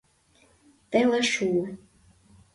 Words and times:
Теле 0.91 1.21
шуо. 1.31 1.63